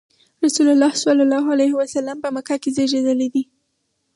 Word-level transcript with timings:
رسول 0.45 0.67
الله 0.73 0.91
ﷺ 1.01 2.13
په 2.21 2.27
مکه 2.35 2.55
کې 2.61 2.69
زېږېدلی. 2.75 3.43